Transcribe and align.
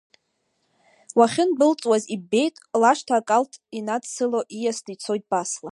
Уахьындәылҵуаз, 1.17 2.03
иббеит, 2.15 2.55
лашҭа 2.81 3.15
акалҭ 3.17 3.53
инадсыло, 3.77 4.39
ииасны 4.57 4.91
ицоит 4.93 5.23
Басла. 5.31 5.69